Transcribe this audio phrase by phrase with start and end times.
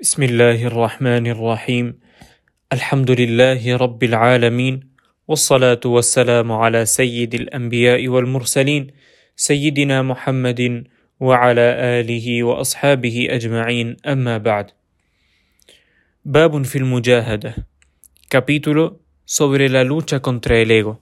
[0.00, 1.86] بسم الله الرحمن الرحيم
[2.72, 4.80] الحمد لله رب العالمين
[5.28, 8.86] والصلاة والسلام على سيد الأنبياء والمرسلين
[9.36, 10.84] سيدنا محمد
[11.20, 11.66] وعلى
[12.00, 14.70] آله وأصحابه أجمعين أما بعد
[16.24, 17.54] باب في المجاهدة
[18.32, 20.96] capítulo sobre la lucha contra el ego.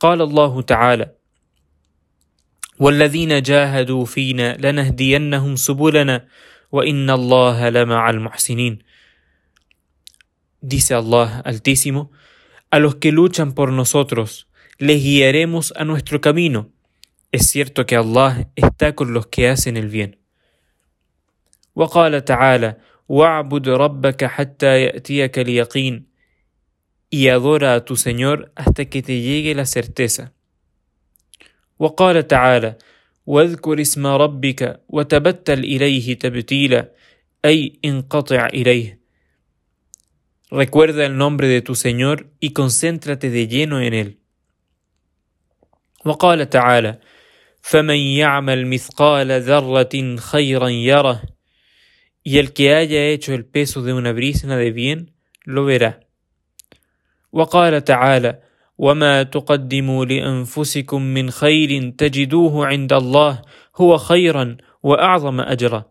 [0.00, 1.10] قال الله تعالى
[2.78, 6.26] والذين جاهدوا فينا لنهدينهم سبلنا
[6.71, 8.83] وإن الله لمع المحسنين
[10.61, 12.11] Dice Allah Altísimo,
[12.71, 14.47] a los que luchan por nosotros,
[14.79, 16.71] les guiaremos a nuestro camino.
[17.31, 20.17] Es cierto que Allah está con los que hacen el bien.
[21.75, 22.77] وقال تعالى:
[23.09, 26.07] واعبد ربك حتى يأتيك اليقين
[27.11, 30.33] y adora a tu Señor hasta que te llegue la certeza.
[31.79, 32.77] وقال تعالى:
[33.30, 36.90] واذكر اسم ربك وتبتل إليه تبتيلا
[37.44, 39.00] أي انقطع إليه.
[40.50, 44.18] Recuerda el nombre de tu Señor y concéntrate de lleno en él.
[46.04, 46.98] وقال تعالى:
[47.62, 51.22] فمن يعمل مثقال ذرة خيرا يره
[52.24, 55.12] y el que haya hecho el peso de una brisna de bien
[55.44, 56.00] lo verá.
[57.32, 58.42] وقال تعالى:
[58.80, 63.42] وما تقدموا لانفسكم من خير تجدوه عند الله
[63.76, 65.84] هو خيرا واعظم اجرا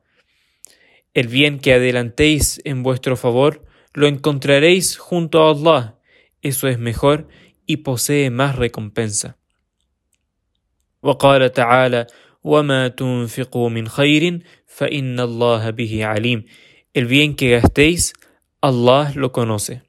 [1.14, 3.52] El bien que adelantéis en vuestro favor
[3.94, 6.00] lo encontraréis junto a Allah,
[6.42, 7.28] eso es mejor
[7.68, 9.36] y posee más recompensa.
[11.04, 12.08] وقال تعالى:
[12.44, 16.46] وما تنفقوا من خير فإن الله به عليم.
[16.94, 18.14] El bien que gastéis,
[18.62, 19.89] Allah lo conoce.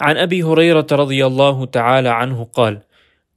[0.00, 2.82] عن أبي هريرة رضي الله تعالى عنه قال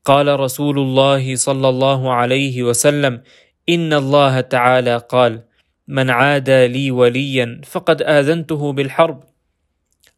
[0.05, 3.21] قال رسول الله صلى الله عليه وسلم
[3.69, 5.43] إن الله تعالى قال
[5.87, 9.23] من عادى لي وليا فقد آذنته بالحرب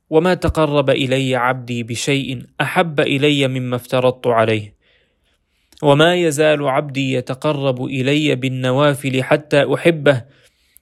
[0.10, 4.76] وما تقرب إلي عبدي بشيء أحب إلي مما افترضت عليه
[5.82, 10.24] وما يزال عبدي يتقرب إلي بالنوافل حتى أحبه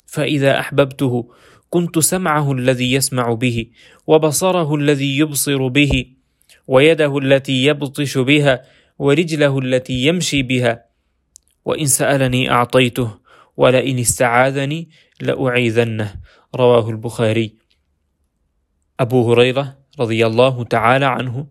[0.06, 1.30] فإذا أحببته
[1.70, 3.68] كنت سمعه الذي يسمع به
[4.08, 6.06] وبصره الذي يبصر به
[6.68, 8.64] ويده التي يبطش بها
[9.00, 10.86] ورجله التي يمشي بها.
[11.66, 13.12] وإن سألني أعطيته
[13.58, 14.90] ولئن استعاذني
[15.22, 16.16] لأعيذنه.
[16.56, 17.54] رواه البخاري.
[19.00, 21.48] أبو هريرة رضي الله تعالى عنه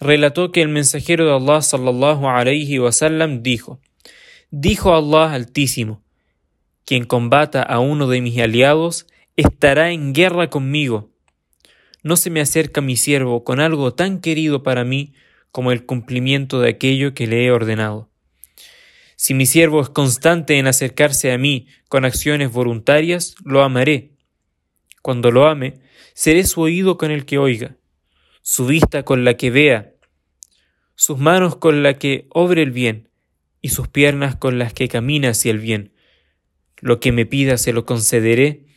[0.00, 3.80] relató que el mensajero de Allah sallallahu alayhi wasallam dijo
[4.50, 6.02] dijo Allah altísimo
[6.84, 9.06] quien combata a uno de mis aliados
[9.38, 11.12] estará en guerra conmigo.
[12.02, 15.14] No se me acerca mi siervo con algo tan querido para mí
[15.52, 18.10] como el cumplimiento de aquello que le he ordenado.
[19.14, 24.10] Si mi siervo es constante en acercarse a mí con acciones voluntarias, lo amaré.
[25.02, 25.80] Cuando lo ame,
[26.14, 27.76] seré su oído con el que oiga,
[28.42, 29.94] su vista con la que vea,
[30.96, 33.08] sus manos con la que obre el bien,
[33.60, 35.92] y sus piernas con las que camina hacia el bien.
[36.80, 38.67] Lo que me pida se lo concederé,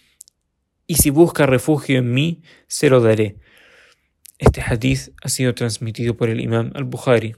[0.91, 3.37] y si busca refugio en mí, se lo daré.
[4.37, 7.35] Este hadith ha sido transmitido por el imam al-Bukhari.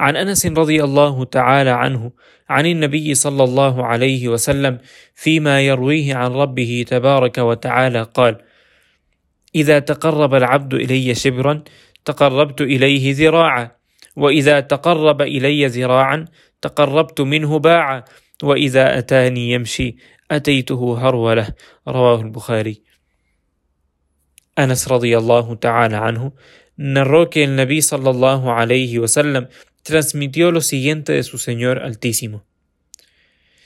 [0.00, 2.12] عن أنس رضي الله تعالى عنه
[2.48, 4.78] عن النبي صلى الله عليه وسلم
[5.14, 8.38] فيما يرويه عن ربه تبارك وتعالى قال
[9.54, 11.64] إذا تقرب العبد إلي شبرا
[12.04, 13.70] تقربت إليه ذراعا
[14.16, 16.24] وإذا تقرب إلي ذراعا
[16.62, 18.04] تقربت منه باعا
[18.42, 19.96] وإذا أتاني يمشي
[20.31, 21.53] أتيته هرولة
[21.87, 22.81] رواه البخاري
[24.55, 26.31] Anas radiallahu ta'ala anhu
[26.77, 29.49] narró que el Nabi sallallahu alayhi wasallam
[29.83, 32.45] transmitió lo siguiente de su Señor Altísimo.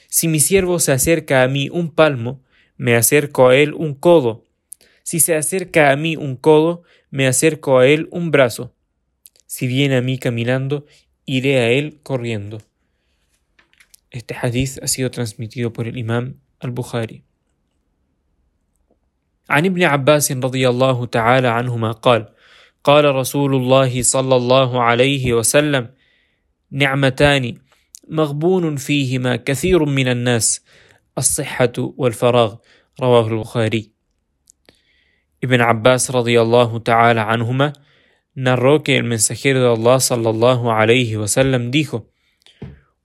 [0.08, 2.42] Si mi siervo se acerca a mí un palmo,
[2.76, 4.44] me acerco a él un codo.
[5.04, 8.74] Si se acerca a mí un codo, me acerco a él un brazo.
[9.46, 10.86] Si viene a mí caminando,
[11.24, 12.60] iré a él corriendo.
[14.10, 17.23] Este hadith ha sido transmitido por el imam البخاري.
[19.49, 22.25] عن ابن عباس رضي الله تعالى عنهما قال
[22.83, 25.89] قال رسول الله صلى الله عليه وسلم
[26.71, 27.57] نعمتان
[28.09, 30.61] مغبون فيهما كثير من الناس
[31.17, 32.55] الصحة والفراغ.
[33.01, 33.91] رواه البخاري.
[35.43, 37.73] ابن عباس رضي الله تعالى عنهما
[38.35, 42.11] narró que el mensajero de Allah sallallahu alayhi wasallam dijo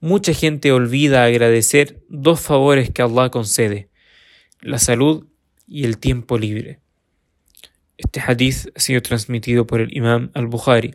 [0.00, 3.91] Mucha gente olvida agradecer dos favores que Allah concede,
[4.62, 5.26] la salud
[5.67, 6.81] y el tiempo libre.
[7.99, 10.94] Este hadith ha sido transmitido por el imam al-Bukhari.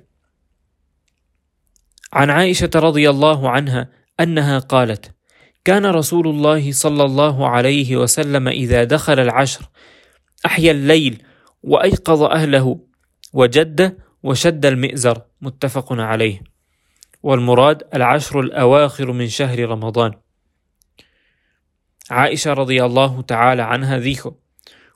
[2.11, 5.15] عن عائشة رضي الله عنها أنها قالت:
[5.63, 9.69] كان رسول الله صلى الله عليه وسلم إذا دخل العشر
[10.45, 11.23] أحيا الليل
[11.63, 12.79] وأيقظ أهله
[13.33, 16.54] وجد وشد المئزر متفق عليه
[17.25, 20.12] والمراد العشر الأواخر من شهر رمضان
[22.10, 24.40] Aisha radiallahu ta'ala anha dijo,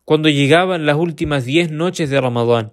[0.04, 2.72] Cuando llegaban las últimas diez noches de Ramadán,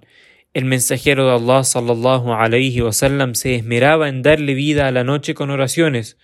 [0.56, 5.36] el mensajero de Allah sallallahu alayhi wasallam se esmeraba en darle vida a la noche
[5.36, 6.18] con oraciones.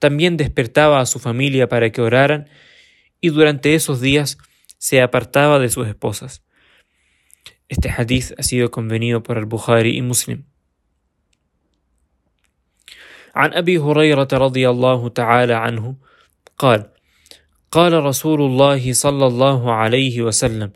[0.00, 2.50] También despertaba a su familia para que oraran
[3.20, 4.36] y durante esos días
[4.78, 6.42] se apartaba de sus esposas.
[7.68, 10.44] Este hadith ha sido convenido por el Bukhari y Muslim.
[13.39, 15.95] عن أبي هريرة رضي الله تعالى عنه
[16.57, 16.89] قال
[17.71, 20.71] قال رسول الله صلى الله عليه وسلم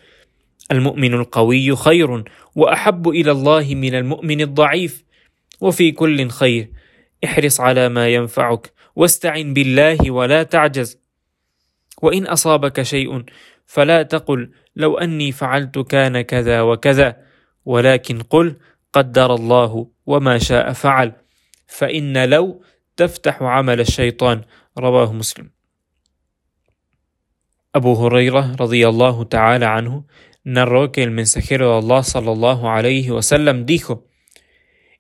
[0.72, 2.24] المؤمن القوي خير
[2.56, 5.04] وأحب إلى الله من المؤمن الضعيف
[5.62, 6.70] وفي كل خير
[7.26, 11.00] احرص على ما ينفعك واستعن بالله ولا تعجز.
[12.02, 13.24] وإن أصابك شيء
[13.66, 17.18] فلا تقل لو أني فعلت كان كذا وكذا
[17.66, 18.56] ولكن قل
[18.94, 21.23] قدر الله وما شاء فعل.
[21.67, 22.63] فان لو
[22.97, 24.43] تفتح عمل الشيطان
[24.79, 25.51] رواه مسلم
[27.75, 30.07] Abu Huraira radiyallahu ta'ala anhu
[30.43, 34.09] narró que el mensajero de Allah sallallahu alayhi wasallam dijo: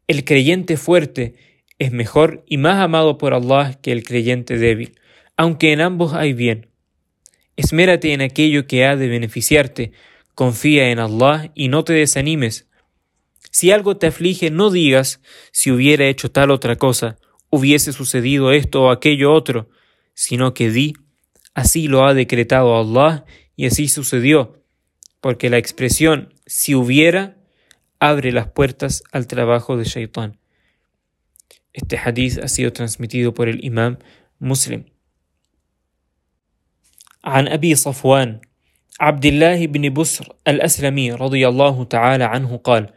[0.06, 1.34] El creyente fuerte
[1.78, 5.00] es mejor y más amado por Allah que el creyente débil,
[5.37, 6.69] aunque en ambos hay bien.
[7.56, 9.93] Esmérate en aquello que ha de beneficiarte,
[10.34, 12.69] confía en Allah y no te desanimes.
[13.52, 15.20] Si algo te aflige, no digas
[15.52, 17.19] si hubiera hecho tal otra cosa,
[17.50, 19.69] hubiese sucedido esto o aquello otro,
[20.14, 20.94] sino que di
[21.55, 23.25] Así lo ha decretado Allah
[23.56, 24.62] y así sucedió,
[25.20, 27.37] porque la expresión si hubiera
[27.99, 30.38] abre las puertas al trabajo de Shaitán.
[31.72, 33.99] Este hadith ha sido transmitido por el imam
[34.38, 34.84] Muslim.
[37.25, 38.40] عن أبي صفوان
[39.00, 42.93] عبد الله بن بسر الأسلمي رضي الله تعالى عنه قال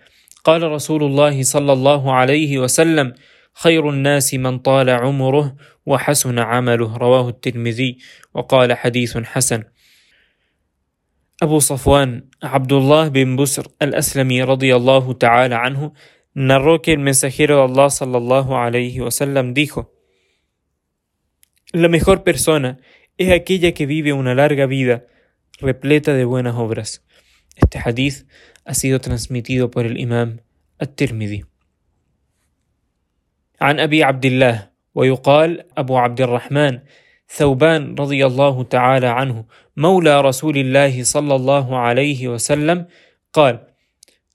[0.47, 3.15] قال رسول الله صلى الله عليه وسلم
[3.55, 5.57] خير الناس من طال عمره
[5.87, 7.99] وحسن عمله رواه الترمذي
[8.35, 9.65] وقال حديث حسن
[11.43, 15.93] أبو صفوان عبد الله بن بسر الأسلمي رضي الله تعالى عنه
[16.35, 19.91] narró que el mensajero de Allah sallallahu alayhi wasallam dijo
[21.73, 22.79] La mejor persona
[23.17, 25.07] es aquella que vive una larga vida
[25.59, 27.06] repleta de buenas obras.
[27.57, 28.27] Este hadith
[28.65, 30.41] ha sido transmitido por el imam
[30.79, 31.45] At-Tirmidhi.
[33.61, 36.79] عن أبي عبد الله ويقال أبو عبد الرحمن
[37.29, 39.45] ثوبان رضي الله تعالى عنه
[39.77, 42.87] مولى رسول الله صلى الله عليه وسلم
[43.33, 43.67] قال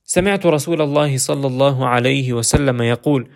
[0.04, 3.30] سمعت رسول الله صلى الله عليه وسلم يقول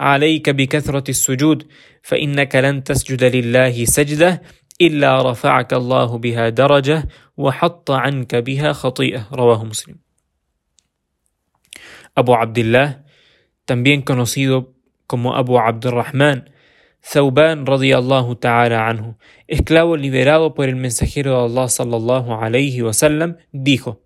[0.00, 1.66] عليك بكثرة السجود
[2.02, 4.42] فإنك لن تسجد لله سجدة
[4.80, 9.96] إلا رفعك الله بها درجة وحط عنك بها خطيئة رواه مسلم
[12.16, 13.06] أبو عبد الله
[13.66, 14.72] también conocido
[15.06, 16.50] como Abu Abdurrahman,
[17.02, 24.02] Thauban radiyallahu ta'ala anhu, esclavo liberado por el mensajero de Allah sallallahu alayhi wasallam, dijo: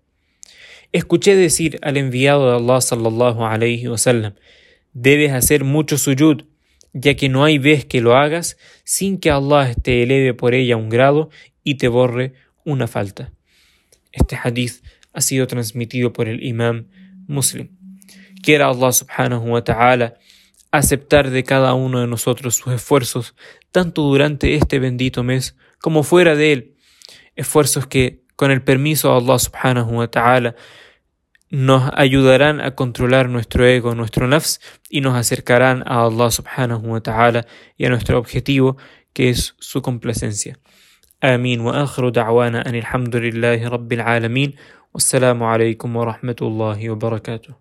[0.91, 4.33] Escuché decir al enviado de Allah sallallahu alayhi wasallam:
[4.93, 6.43] Debes hacer mucho suyud,
[6.93, 10.77] ya que no hay vez que lo hagas sin que Allah te eleve por ella
[10.77, 11.29] un grado
[11.63, 12.33] y te borre
[12.65, 13.31] una falta.
[14.11, 16.87] Este hadith ha sido transmitido por el imam
[17.27, 17.69] Muslim.
[18.43, 20.15] Quiera Allah subhanahu wa ta'ala
[20.71, 23.35] aceptar de cada uno de nosotros sus esfuerzos,
[23.71, 26.75] tanto durante este bendito mes como fuera de él,
[27.35, 30.55] esfuerzos que, con el permiso de Allah subhanahu wa ta'ala,
[31.50, 37.00] nos ayudarán a controlar nuestro ego, nuestro nafs, y nos acercarán a Allah subhanahu wa
[37.00, 38.76] ta'ala y a nuestro objetivo,
[39.12, 40.58] que es su complacencia.
[41.24, 44.52] آمين وآخر دعوانا أن الحمد لله رب العالمين
[44.94, 47.54] والسلام عليكم ورحمة الله وبركاته